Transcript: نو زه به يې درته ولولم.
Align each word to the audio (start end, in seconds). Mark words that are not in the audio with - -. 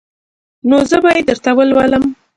نو 0.69 0.77
زه 0.89 0.97
به 1.03 1.09
يې 1.15 1.21
درته 1.29 1.51
ولولم. 1.57 2.03